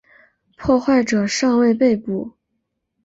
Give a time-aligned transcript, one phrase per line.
[0.57, 2.35] 破坏者尚未被捕。